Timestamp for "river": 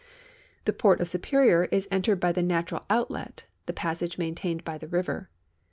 4.87-5.29